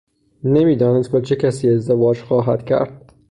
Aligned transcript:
نمیدانست 0.43 1.11
با 1.11 1.21
چه 1.21 1.35
کسی 1.35 1.69
ازدواج 1.69 2.21
خواهد 2.21 2.65
کرد. 2.65 3.13